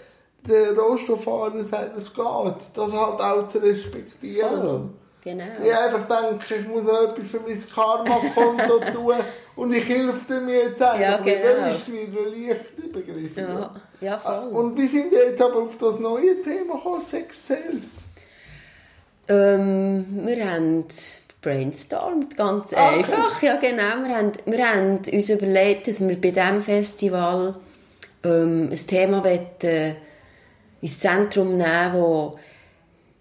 [0.47, 4.61] der Rohstofffahrer sagt, es geht, das halt auch zu respektieren.
[4.61, 4.89] Voll.
[5.23, 5.43] Genau.
[5.63, 9.15] Ich einfach denke, ich muss noch etwas für mein Karma-Konto tun
[9.55, 10.99] und ich helfe mir jetzt einfach.
[10.99, 11.61] Ja, genau.
[11.61, 13.37] Dann ist es wieder ein leichter Begriff.
[13.37, 14.47] Ja, ja voll.
[14.49, 18.05] Und wir sind jetzt aber auf das neue Thema gekommen, Sex Sales.
[19.27, 20.85] Ähm, wir haben
[21.41, 22.97] brainstormt, ganz Ah, okay.
[22.99, 23.43] einfach.
[23.43, 24.03] Ja, genau.
[24.07, 27.55] Wir haben, wir haben uns überlegt, dass wir bei diesem Festival
[28.23, 29.93] ähm, ein Thema wollen, äh,
[30.81, 32.39] ins Zentrum nehmen wo,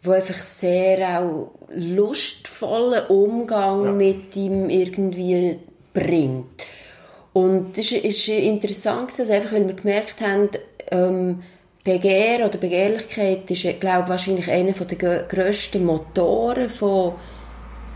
[0.03, 3.93] wo einfach sehr auch lustvollen Umgang Ja.
[3.93, 5.59] mit ihm irgendwie
[5.93, 6.47] bringt.
[7.33, 10.49] Und das ist, ist interessant, also einfach, weil wir gemerkt haben,
[10.91, 11.43] ähm,
[11.85, 17.15] Begehr oder Begehrlichkeit ist, glaube ich, wahrscheinlich einer der grössten Motoren von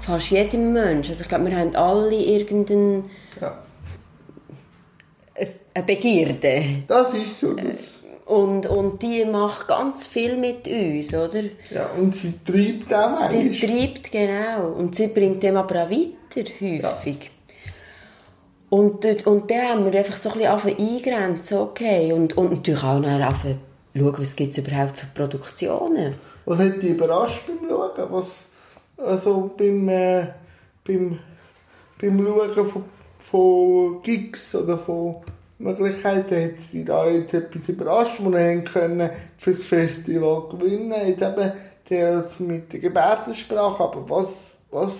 [0.01, 1.11] fast jedem Menschen.
[1.13, 3.05] Also ich glaube, wir haben alle irgendeine
[3.41, 3.59] Ja.
[5.75, 6.65] eine Begierde.
[6.87, 7.55] Das ist so.
[7.55, 7.65] Das,
[8.27, 11.43] Und, und die macht ganz viel mit uns, oder?
[11.71, 13.71] ja, und sie treibt auch Sie manchmal.
[13.71, 14.69] treibt, genau.
[14.79, 17.31] Und sie bringt dem aber auch weiter, häufig.
[18.71, 22.13] Und, dort- und dann haben wir einfach so ein bisschen eingrenzen, okay.
[22.15, 23.21] Und, und natürlich auch dann
[23.95, 26.15] schauen, was gibt es überhaupt für Produktionen.
[26.47, 27.91] Was hat dich überrascht beim Schauen?
[28.11, 28.27] Was,
[28.97, 30.27] also beim, äh,
[30.87, 31.19] beim,
[32.01, 32.85] beim Schauen von,
[33.19, 35.17] von Gigs oder von
[35.65, 41.23] Möglichkeiten hat dich da jetzt etwas überrascht, wo wir können für das Festival gewinnen Jetzt
[41.23, 41.53] eben
[41.89, 44.29] das mit der Gebärdensprache, aber was,
[44.71, 44.93] was,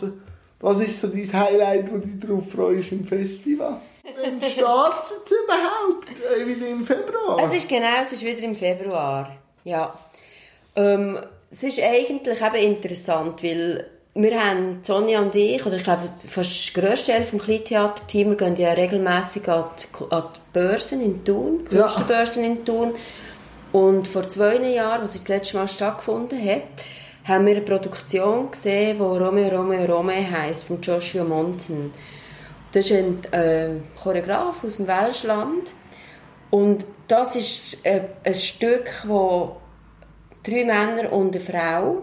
[0.61, 3.81] was ist so dein Highlight, wo du dich darauf freust im Festival?
[4.03, 6.09] Wann startet es überhaupt?
[6.11, 7.43] Äh, wieder im Februar?
[7.43, 9.37] Es ist genau, es ist wieder im Februar.
[9.65, 9.99] Ja.
[10.77, 11.19] Ähm,
[11.51, 16.69] es ist eigentlich eben interessant, weil wir haben, Sonja und ich, oder ich glaube fast
[16.69, 21.25] die grösste Teil vom Kleintheaterteam, wir gehen ja regelmässig an die, an die Börsen in
[21.25, 21.83] Thun, Ja.
[21.83, 22.93] Künstlerbörsen in Thun.
[23.73, 26.63] Und vor zwei Jahren, als es das letzte Mal stattgefunden hat,
[27.25, 31.93] haben wir eine Produktion gesehen, die Romeo, Romeo, Romeo heisst, von Joshua Monten.
[32.71, 33.69] Das ist ein äh,
[34.01, 35.73] Choreograf aus dem Welschland.
[36.51, 39.57] Und das ist äh, ein Stück, wo
[40.45, 42.03] drei Männer und eine Frau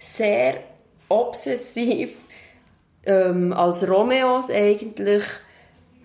[0.00, 0.71] sehr
[1.12, 2.16] obsessiv
[3.04, 5.22] ähm, als Romeos eigentlich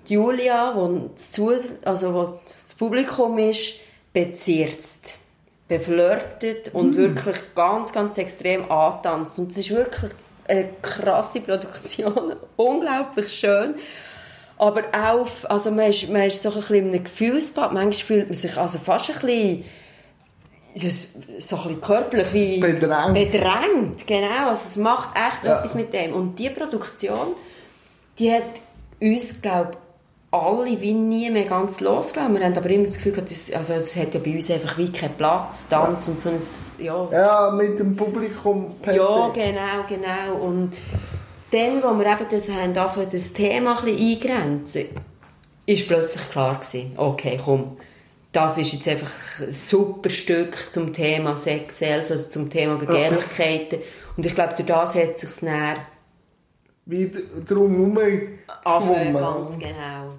[0.08, 3.76] die Julia, wo das, Zu also wo das Publikum ist,
[4.14, 5.14] bezirzt,
[5.68, 9.38] beflirtet und wirklich ganz, ganz extrem antanzt.
[9.38, 10.12] Und es ist wirklich
[10.48, 13.76] eine krasse Produktion, unglaublich schön.
[14.58, 17.74] Aber auch, also man ist, man ist so ein bisschen in einem Gefühlsbad.
[17.74, 19.66] Manchmal fühlt man sich also fast ein bisschen
[21.40, 23.14] so ein körperlich wie Bedrängt.
[23.14, 24.50] bedrängt, genau.
[24.50, 25.58] Also es macht echt Ja.
[25.60, 26.14] etwas mit dem.
[26.14, 27.36] Und die Produktion,
[28.20, 28.44] die hat
[29.02, 29.72] uns, glaube
[30.30, 32.38] alle wie nie mehr ganz losgelassen.
[32.38, 34.78] Wir haben aber immer das Gefühl, gehabt, das, also es hat ja bei uns einfach
[34.78, 39.86] wie keinen Platz, Tanz und so ein, ja, Ja, mit dem Publikum per ja, genau,
[39.88, 40.44] genau.
[40.46, 40.74] Und
[41.52, 42.74] dann, wo wir eben das haben,
[43.10, 44.86] das Thema ein bisschen eingrenzen,
[45.66, 47.78] ist plötzlich klar gewesen, okay, komm,
[48.32, 53.80] das ist jetzt einfach ein super Stück zum Thema Sex, oder zum Thema Begehrlichkeiten.
[54.16, 55.78] Und ich glaube, durch das hat sich näher
[56.86, 57.12] Wie
[57.48, 57.98] drum
[58.64, 60.14] angefangen, ganz genau.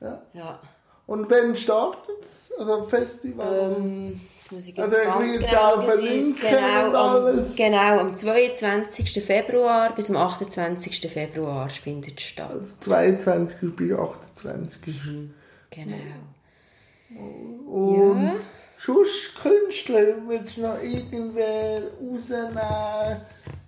[0.00, 0.22] Ja.
[0.32, 0.60] Ja.
[1.06, 2.52] Und wann startet es?
[2.58, 3.76] Also Festival?
[3.78, 7.24] Ähm, jetzt muss ich jetzt Also ich will genau es ist verlinken genau, und am,
[7.24, 7.56] alles.
[7.56, 9.24] genau, am 22.
[9.24, 11.10] Februar bis am 28.
[11.10, 12.50] Februar findet es statt.
[12.50, 14.82] Also 22 bis 28.
[15.70, 15.96] Genau.
[17.10, 18.36] Und Ja.
[18.78, 23.16] sonst Künstler, willst du noch irgendwer rausnehmen?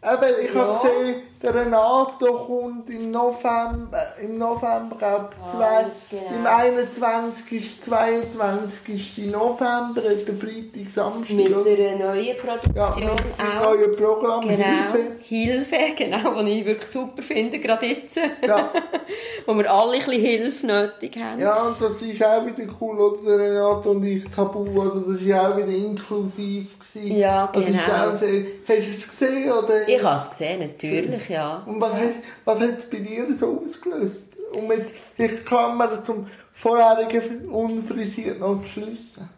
[0.02, 0.60] Eben, ich Ja.
[0.62, 6.22] habe gesehen, der Renato kommt im November, im November, glaube ich, Ah, genau.
[6.36, 7.80] im 21.
[7.82, 9.26] 22.
[9.26, 11.36] November, der Freitag, Samstag.
[11.36, 13.62] Mit einer neuen ja, Produktion mit dem auch.
[13.62, 15.12] neuen Programm Genau, Hilfe.
[15.22, 18.16] Hilfe, genau, was ich wirklich super finde, gerade jetzt.
[18.16, 18.70] Ja.
[19.46, 21.40] wo wir alle ein bisschen Hilfe nötig haben.
[21.40, 23.36] Ja, und das ist auch wieder cool, oder?
[23.36, 25.02] Der Renato und ich, Tabu, oder?
[25.06, 26.78] Das war auch wieder inklusiv.
[26.78, 27.16] Gewesen.
[27.16, 28.10] Ja, Das ist genau.
[28.10, 29.88] auch sehr, hast du es gesehen, oder?
[29.96, 31.62] Ich habe es gesehen, natürlich, ja.
[31.66, 32.00] Und was hat
[32.44, 34.36] was hat's bei dir so ausgelöst?
[34.56, 39.28] Um jetzt die Kamera zum vorherigen unfrisiert noch schliessen.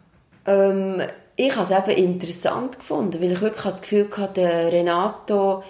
[0.45, 1.01] Ähm,
[1.35, 5.63] ich habe es eben interessant gefunden, weil ich wirklich das Gefühl hatte, der Renato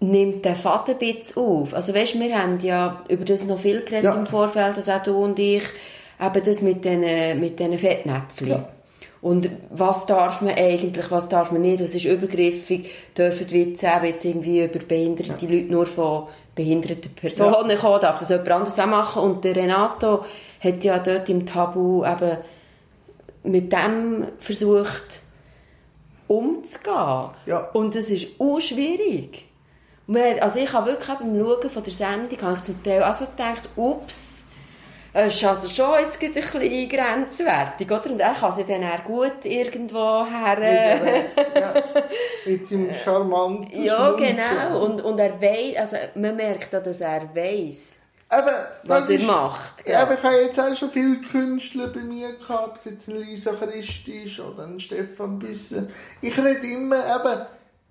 [0.00, 1.74] nimmt den Faden ein bisschen auf.
[1.74, 4.14] Also weißt, wir haben ja über das noch viel geredet Ja.
[4.14, 5.64] im Vorfeld, also auch du und ich,
[6.20, 8.48] eben das mit diesen mit diesen Fettnäpfchen.
[8.48, 8.68] Ja.
[9.22, 14.06] Und was darf man eigentlich, was darf man nicht, was ist übergriffig, dürfen Witze eben
[14.06, 18.86] jetzt irgendwie über behinderte Leute nur von behinderten Personen kommen, darf das jemand anderes auch
[18.86, 19.22] machen.
[19.22, 20.24] Und der Renato
[20.60, 22.38] hat ja dort im Tabu eben
[23.42, 25.20] mit dem versucht
[26.26, 27.30] umzugehen.
[27.46, 27.68] Ja.
[27.72, 29.46] Und das ist auch schwierig.
[30.08, 33.26] Hat- Also ich habe wirklich beim Schauen von der Sendung habe ich zum Teil also
[33.26, 34.39] gedacht, ups,
[35.12, 38.10] es ist also schon jetzt ein bisschen grenzwertig, oder?
[38.10, 40.56] Und er kann sich dann auch gut irgendwo her...
[40.58, 41.74] Mit, der, ja,
[42.46, 44.84] mit seinem charmanten ja, genau.
[44.84, 47.96] Und, und er weiß, also man merkt auch, dass er weiß,
[48.32, 48.46] Eben,
[48.84, 49.88] was das er ist- macht.
[49.88, 50.02] Ja.
[50.02, 53.16] aber ich habe jetzt auch schon viele Künstler bei mir gehabt, ob es jetzt ein
[53.20, 55.88] Lisa Christi ist oder ein Stefan Büsser.
[56.22, 57.40] Ich rede immer eben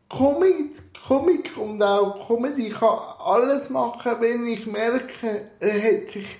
[0.07, 0.77] Comic,
[1.07, 2.67] Comic und auch Comedy.
[2.67, 6.37] Ich kann alles machen, wenn ich merke, er hat sich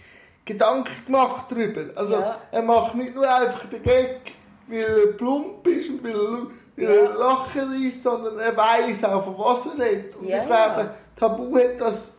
[0.50, 1.82] Gedanken gemacht darüber.
[1.96, 2.38] Also Ja.
[2.52, 4.20] er macht nicht nur einfach den Gag,
[4.68, 7.12] weil er plump ist und weil er, weil Ja.
[7.16, 10.16] Lacher ist, sondern er weiß auch, von was er redet.
[10.16, 10.90] Und Ja, ich glaube.
[11.16, 12.14] Tabu hat das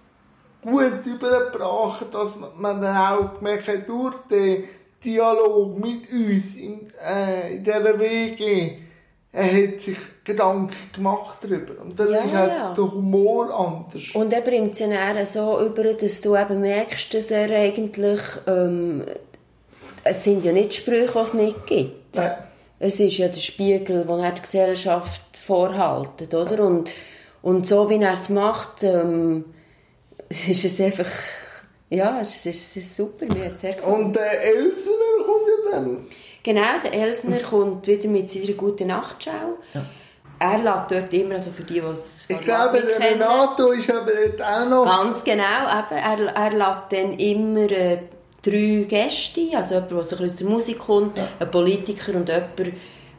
[0.62, 4.64] gut übergebracht, dass man dann auch gemerkt hat, durch den
[5.02, 8.76] Dialog mit uns in, äh, in dieser WG,
[9.32, 11.80] er hat sich Gedanken gemacht darüber.
[11.82, 12.74] Und dann Ja, ist auch ja.
[12.74, 14.02] der Humor anders.
[14.14, 19.04] Und er bringt es ja so über, dass du eben merkst, dass er eigentlich, ähm,
[20.04, 22.16] es sind ja nicht Sprüche, die es nicht gibt.
[22.16, 22.32] Nein.
[22.78, 26.64] Es ist ja der Spiegel, den er der Gesellschaft vorhaltet, oder?
[26.64, 26.90] Und,
[27.42, 29.44] und so wie er es macht, ähm,
[30.28, 31.10] ist es einfach,
[31.88, 34.06] ja, es ist, es ist super, mir hat sehr gefallen.
[34.06, 36.06] Und der Elsener kommt ja dann.
[36.42, 39.59] Genau, der Elsner kommt wieder mit seiner guten Nachtschau.
[40.38, 43.20] Er lädt dort immer, also für die, die es Ich glaube, der kennen.
[43.22, 44.85] Renato ist aber jetzt auch noch.
[44.87, 47.98] Ganz genau, eben, er, er lädt dann immer äh,
[48.42, 52.29] drei Gäste, also jemand, der so ein bisschen aus der Musik kommt, ein Politiker und
[52.31, 52.66] jemand, der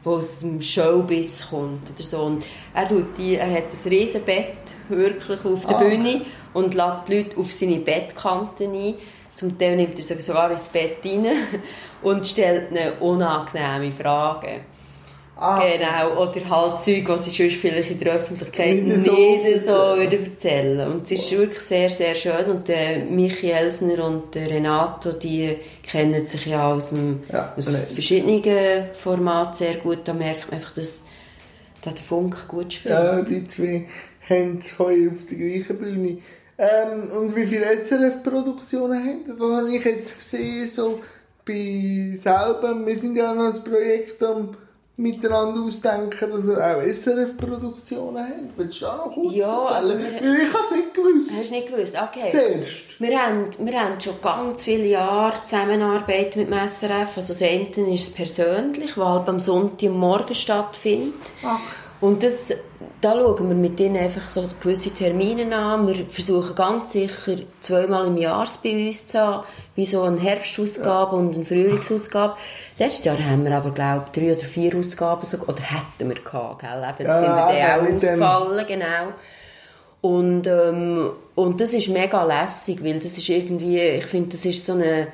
[0.04, 2.22] aus dem Showbiz kommt oder so.
[2.22, 4.56] Und er, tut die, er hat ein riesen Bett
[4.88, 5.80] wirklich auf der Ah.
[5.80, 6.22] Bühne
[6.54, 8.94] und lädt die Leute auf seine Bettkanten ein.
[9.34, 11.26] Zum Teil nimmt er sie sogar ins Bett rein
[12.02, 14.60] und stellt ihnen unangenehme Fragen.
[15.42, 19.96] Ah, Genau, oder halt Zeug, was sie sonst vielleicht in der Öffentlichkeit Nicht nicht so
[19.96, 20.92] so, erzählen.
[20.92, 22.44] Und es ist wirklich sehr, sehr schön.
[22.46, 27.68] Und der Michi Elsner und der Renato, die kennen sich ja aus, dem, Ja, aus
[27.92, 30.00] verschiedenen Formaten sehr gut.
[30.04, 31.06] Da merkt man einfach, dass
[31.80, 32.94] da der Funk gut spielt.
[32.94, 33.86] Ja, die zwei
[34.28, 36.18] haben heute auf der gleichen Bühne.
[36.62, 39.24] Ähm, und wie viele SRF-Produktionen haben?
[39.26, 41.00] Das habe ich jetzt gesehen, so
[41.44, 42.74] bei selber.
[42.86, 44.50] Wir sind ja noch ein Projekt am
[44.96, 48.56] miteinander ausdenken, dass ihr auch SRF-Produktionen habt?
[48.58, 50.22] Willst du auch noch kurz Ja, also erzählen?
[50.22, 51.30] wir- Weil ich habe es nicht gewusst.
[51.36, 51.96] Hast du nicht gewusst?
[52.00, 52.30] Okay.
[52.30, 53.00] Zuerst.
[53.00, 57.16] Wir haben, wir haben schon ganz viele Jahre Zusammenarbeit mit dem SRF.
[57.16, 61.14] Also das eine ist es persönlich, weil am Sonntag am Morgen stattfindet.
[61.44, 61.58] Ach.
[62.02, 62.52] Und das,
[63.00, 65.86] da schauen wir mit ihnen einfach so gewisse Termine an.
[65.86, 70.18] Wir versuchen ganz sicher zweimal im Jahr es bei uns zu haben, wie so eine
[70.18, 72.34] Herbstausgabe und eine Frühlingsausgabe.
[72.76, 76.20] Letztes Jahr haben wir aber, glaube ich, drei oder vier Ausgaben, sogar, oder hätten wir
[76.20, 76.70] gehabt, gell?
[76.70, 79.12] Eben, das Ja, sind ja ja, auch mit dem- ausgefallen, genau.
[80.00, 84.66] Und, ähm, und das ist mega lässig, weil das ist irgendwie, ich finde, das ist
[84.66, 85.06] so eine,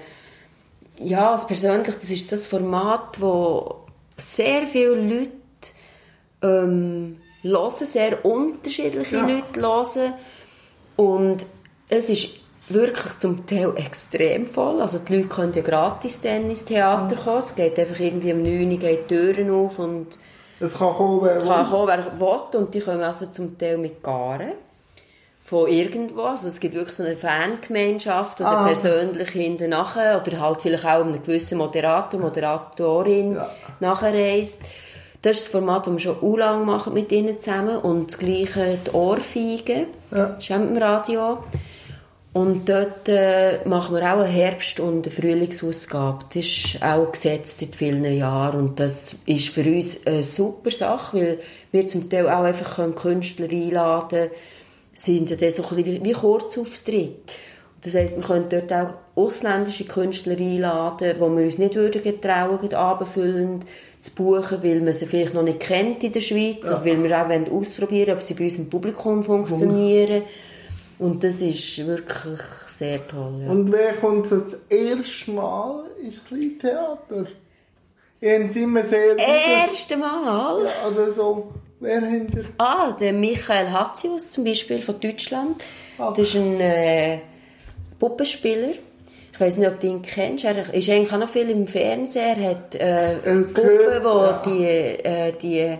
[0.98, 3.80] ja, persönlich, das ist so ein Format, wo
[4.16, 5.30] sehr viele Leute
[6.42, 9.26] ähm, hören, sehr unterschiedliche Ja.
[9.26, 10.12] Leute hören.
[10.96, 11.46] Und
[11.88, 12.28] es ist
[12.68, 14.80] wirklich zum Teil extrem voll.
[14.80, 17.38] Also die Leute können ja gratis dann ins Theater kommen.
[17.38, 20.18] Es geht einfach irgendwie um 9 Uhr gehen die Türen auf und
[20.60, 22.60] Es kann kommen, wer kann kommen, wer will.
[22.60, 24.52] Und die kommen also zum Teil mit Garen
[25.40, 26.22] von irgendwo.
[26.24, 28.66] Also es gibt wirklich so eine Fangemeinschaft oder Ah.
[28.66, 33.48] persönlich hinten nachher oder halt vielleicht auch einen gewissen Moderator, Moderatorin Ja.
[33.80, 34.60] nachher reist.
[35.22, 37.78] Das ist das Format, das wir schon u lang machen mit ihnen zusammen.
[37.78, 39.86] Und das Gleiche die Ohrfeige.
[40.12, 40.26] Ja.
[40.26, 41.38] Das ist auch im Radio.
[42.34, 46.26] Und dort äh, machen wir auch eine Herbst- und eine Frühlingsausgabe.
[46.32, 48.60] Das ist auch gesetzt seit vielen Jahren.
[48.60, 51.38] Und das ist für uns eine super Sache, weil
[51.72, 54.30] wir zum Teil auch einfach können Künstler einladen können.
[54.94, 57.34] sind ja dann so ein bisschen wie, Kurzauftritte.
[57.80, 62.72] Das heisst, wir können dort auch ausländische Künstler einladen, wo wir uns nicht würden getrauen,
[62.72, 63.64] abendfüllend
[64.00, 67.20] zu buchen, weil man sie vielleicht noch nicht kennt in der Schweiz, oder weil wir
[67.20, 70.22] auch wollen ausprobieren ob sie bei uns im Publikum funktionieren.
[70.98, 73.42] Und das ist wirklich sehr toll.
[73.44, 73.50] Ja.
[73.50, 77.26] Und wer kommt das erste Mal ins Kleintheater?
[78.20, 79.16] Ihr immer sehr...
[79.16, 80.64] Erste Mal?
[80.64, 81.52] Ja, oder so.
[81.78, 82.26] Wer ihr?
[82.58, 85.62] Ah, der Michael Hatzius zum Beispiel von Deutschland.
[85.98, 86.10] Ah.
[86.10, 87.18] Das ist ein äh,
[88.00, 88.72] Puppenspieler.
[89.38, 90.44] Ich weiß nicht, ob du ihn kennst.
[90.44, 92.42] Er ist eigentlich auch noch viel im Fernsehen.
[92.42, 94.42] Er hat äh, Äh, Puppe, ja.
[94.44, 95.78] die, äh, die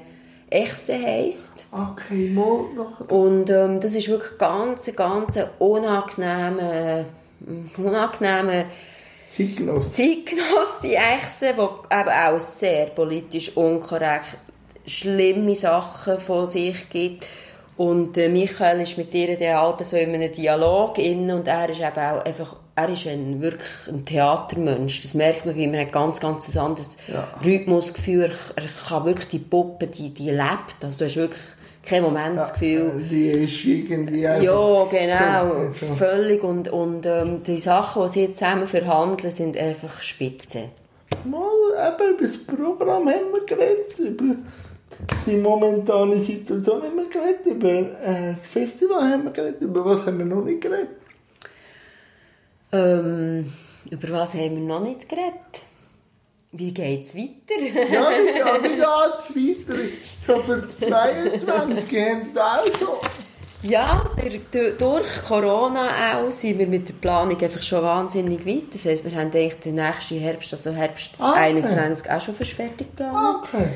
[0.49, 1.65] Echse heisst.
[1.73, 3.11] Okay, mal noch.
[3.11, 7.07] Und ähm, das ist wirklich ganz, ganz unangenehme,
[7.77, 8.67] unangenehme
[9.37, 9.91] Zeitgenosse.
[9.91, 14.37] Zeitgenosse, die Echse, die eben auch sehr politisch unkorrekt
[14.87, 17.27] schlimme Sachen von sich gibt.
[17.77, 21.69] Und äh, Michael ist mit ihr dann halb so in einem Dialog in und er
[21.69, 25.03] ist eben auch einfach, er ist ein, wirklich ein Theatermensch.
[25.03, 27.29] Das merkt man, weil er hat ganz, ganz ein anderes Ja.
[27.45, 28.31] Rhythmusgefühl.
[28.57, 30.77] Er kann wirklich die Puppe, die, die lebt.
[30.83, 31.41] Also du hast wirklich
[31.83, 34.45] kein Moment das Gefühl, Die ist irgendwie einfach...
[34.45, 35.95] ja, genau, So, so.
[35.95, 36.45] völlig.
[36.45, 40.65] Und, und ähm, die Sachen, die sie zusammen verhandeln, sind einfach spitze.
[41.25, 44.35] Mal eben über das Programm haben wir geredet, über
[45.27, 50.05] die momentane Situation haben wir geredet, über äh, das Festival haben wir geredet, über was
[50.07, 50.89] haben wir noch nicht geredet?
[52.73, 53.53] Ähm,
[53.91, 55.63] über was haben wir noch nicht geredet?
[56.53, 57.61] Wie geht es weiter?
[57.93, 59.81] Ja, wie, ja, wie geht's weiter?
[60.27, 63.69] So für 22 haben wir auch schon.
[63.71, 64.05] ja,
[64.53, 68.73] der, durch Corona auch sind wir mit der Planung einfach schon wahnsinnig weit.
[68.75, 71.39] Das heisst, wir haben eigentlich den nächsten Herbst, also Herbst Ah, okay.
[71.41, 73.47] 21, auch schon fast fertig geplant.
[73.53, 73.69] Okay,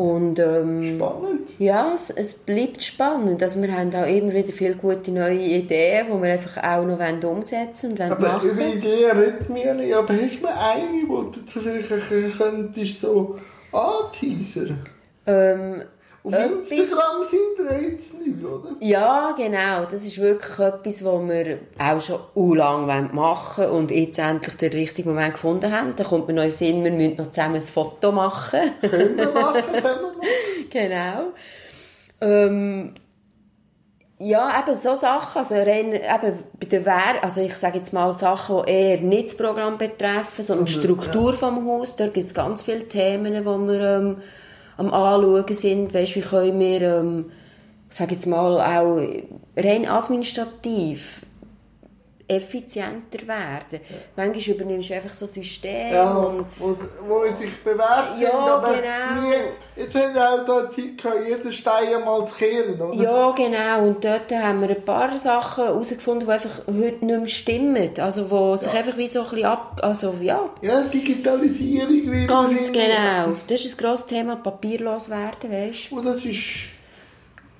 [0.00, 1.48] Und ähm, spannend.
[1.58, 3.42] Ja, es, es bleibt spannend.
[3.42, 6.98] Also wir haben auch immer wieder viele gute neue Ideen, die wir einfach auch noch
[6.98, 8.48] wollen umsetzen und wollen Aber machen.
[8.48, 9.94] über Ideen reden wir nicht.
[9.94, 13.36] Aber hast du mir eine, die du vielleicht könntest so
[13.72, 14.78] anteasern?
[15.26, 15.82] Ähm,
[16.22, 18.76] Auf Etwas- Instagram sind wir jetzt nicht, oder?
[18.80, 19.86] ja, genau.
[19.90, 24.54] Das ist wirklich etwas, was wir auch schon u lang machen wollen und jetzt endlich
[24.56, 25.94] den richtigen Moment gefunden haben.
[25.96, 28.60] Da kommt mir noch in Sinn, wir müssen noch zusammen ein Foto machen.
[28.82, 30.70] Können wir machen, können wir machen.
[30.70, 31.20] genau.
[32.20, 32.94] Ähm,
[34.18, 38.12] ja, eben so Sachen, also rein, eben bei der Wehr, also ich sage jetzt mal
[38.12, 42.34] Sachen, die eher nicht das Programm betreffen, sondern die Struktur vom Haus, da gibt es
[42.34, 44.16] ganz viele Themen, die wir ähm,
[44.80, 47.26] am anschauen sind, weißt, wie können wir, ähm,
[47.90, 49.00] sage jetzt mal, auch
[49.56, 51.22] rein administrativ
[52.30, 53.80] effizienter werden.
[54.16, 56.76] Manchmal übernimmst du einfach so Systeme Ja, und wo,
[57.08, 59.20] wo sich bewährt Ja, sind, aber genau.
[59.28, 59.34] nie,
[59.76, 62.94] jetzt haben wir auch da Zeit jeden Stein einmal zu kehren, oder?
[63.02, 63.82] Ja, genau.
[63.88, 67.90] Und dort haben wir ein paar Sachen herausgefunden, die einfach heute nicht mehr stimmen.
[67.98, 69.80] Also, wo sich einfach wie so ein bisschen ab...
[69.82, 72.26] Also, ja, Ja, Digitalisierung wieder.
[72.26, 73.36] ganz genau.
[73.48, 75.96] Das ist ein grosses Thema, papierlos werden, weißt du.
[75.98, 76.44] Und das ist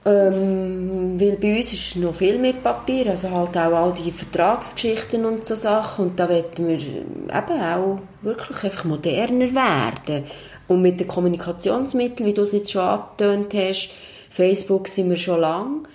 [0.02, 5.26] Ähm, weil bei uns ist noch viel mit Papier, also halt auch all die Vertragsgeschichten
[5.26, 10.24] und so Sachen und da wollen wir eben auch wirklich einfach moderner werden.
[10.68, 13.90] Und mit den Kommunikationsmitteln, wie du es jetzt schon angetönt hast,
[14.30, 15.88] Facebook sind wir schon lang,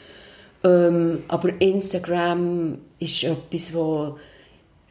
[0.63, 4.17] ähm, aber Instagram ist etwas, wo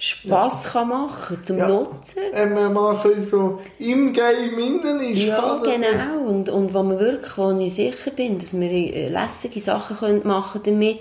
[0.05, 0.70] Spass ja.
[0.70, 1.66] kann machen zum ja.
[1.66, 2.20] Nutzen.
[2.32, 5.22] Wenn man mal ein bisschen so im Game innen ist.
[5.22, 6.28] Ja, genau.
[6.28, 10.26] Und, und wo man wirklich, wo ich sicher bin, dass wir äh, lässige Sachen können
[10.26, 10.98] machen damit.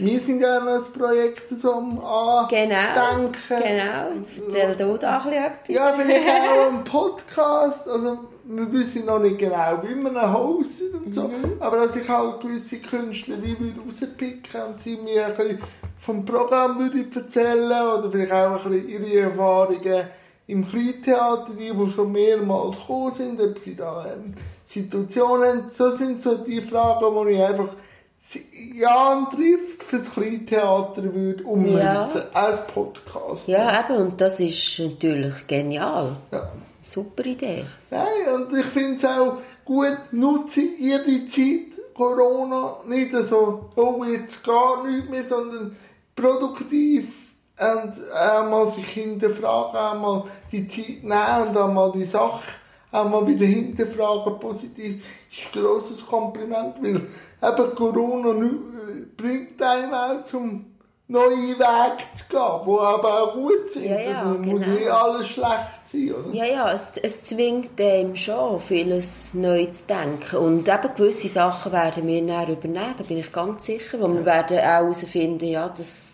[0.00, 3.34] Wir sind ja noch ein Projekt so am Andenken.
[3.48, 4.44] Genau, genau.
[4.46, 5.68] Erzähl du da ein bisschen etwas.
[5.68, 7.86] Ja, vielleicht auch ein Podcast.
[7.86, 11.28] Also, wir wissen noch nicht genau, wie wir ihn hosten und so.
[11.28, 11.56] Mhm.
[11.60, 15.58] Aber dass ich halt gewisse Künstler wie würde rauspicken und sie mir ein bisschen
[15.98, 20.04] vom Programm würde erzählen oder vielleicht auch ein bisschen ihre Erfahrungen
[20.46, 24.34] im Kleintheater, die, die schon mehrmals gekommen sind, ob sie da ähm,
[24.64, 27.68] Situationen, so sind so die Fragen, wo ich einfach
[28.74, 32.40] Jan trifft fürs Kleintheater würde umsetzen, ja.
[32.40, 33.48] als Podcast.
[33.48, 36.16] Ja, eben, und das ist natürlich genial.
[36.30, 36.50] Ja.
[36.82, 37.64] Super Idee.
[37.90, 44.44] Nein, und ich finde es auch gut, nutze jede Zeit, Corona, nicht so, oh, jetzt
[44.44, 45.76] gar nichts mehr, sondern
[46.14, 47.08] produktiv
[47.58, 52.42] und einmal sich hinterfragen, einmal die Zeit nehmen und einmal die Sache
[52.92, 56.96] einmal wieder hinterfragen, positiv, ist ein grosses Kompliment, weil
[57.42, 58.34] eben Corona
[59.16, 60.66] bringt einen auch zum
[61.10, 63.84] neue Wege zu gehen, die aber auch gut sind.
[63.84, 64.58] Ja, ja, also genau.
[64.58, 66.14] muss nicht alles schlecht sein.
[66.14, 66.34] Oder?
[66.34, 70.36] Ja, ja, es, es zwingt einem schon, vieles neu zu denken.
[70.36, 74.00] Und eben gewisse Sachen werden wir näher übernehmen, da bin ich ganz sicher.
[74.00, 74.14] Wo ja.
[74.14, 76.09] wir werden auch herausfinden, ja, das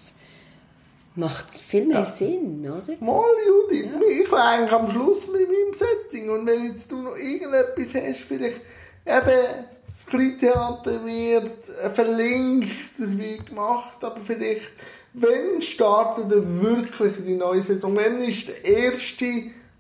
[1.17, 2.07] macht viel mehr ja.
[2.07, 2.95] Sinn, oder?
[3.01, 4.23] Mal, Judith, ja.
[4.23, 6.31] ich war eigentlich am Schluss mit meinem Setting.
[6.31, 8.61] Und wenn jetzt du noch irgendetwas hast, vielleicht
[9.07, 11.65] eben das Kleintheater wird
[11.95, 14.73] verlinkt, das wird gemacht, aber vielleicht,
[15.15, 17.97] wenn startet wirklich die neue Saison?
[17.97, 19.27] Wann ist der erste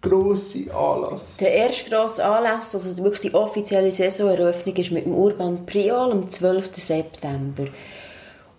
[0.00, 1.22] grosse Anlass?
[1.38, 6.28] Der erste grosse Anlass, also wirklich die offizielle Saisoneröffnung, ist mit dem Urban Priol am
[6.28, 6.74] 12.
[6.76, 7.66] September.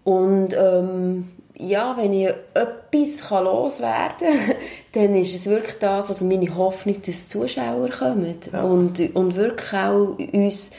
[0.04, 4.56] Und ähm, ja, wenn ich etwas loswerden kann,
[4.94, 8.62] dann ist es wirklich das, also meine Hoffnung, dass Zuschauer kommen ja.
[8.62, 10.72] und, und wirklich auch uns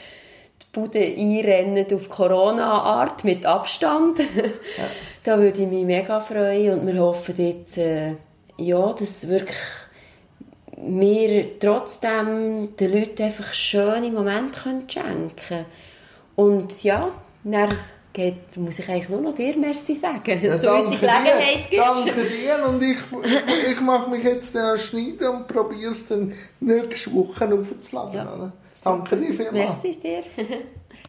[0.71, 4.19] Bude einrennen auf Corona-Art mit Abstand.
[4.77, 4.83] Ja.
[5.23, 8.15] da würde ich mich mega freuen und wir hoffen jetzt, äh,
[8.57, 9.57] ja, dass wirklich
[10.77, 15.65] wir trotzdem den Leuten einfach schöne Momente schenken können.
[16.35, 17.09] Und ja,
[17.43, 17.69] dann
[18.19, 21.69] geht, muss ich eigentlich nur noch dir Merci sagen, dass ja, du uns die Gelegenheit
[21.69, 21.87] gibst.
[21.87, 26.33] Danke dir und ich, ich, ich mache mich jetzt dann schneiden und probiere es dann
[26.59, 28.15] nächste Woche aufzuladen.
[28.15, 28.51] Ja.
[28.83, 29.83] Danke dir vielmals.
[29.83, 30.23] Merci dir.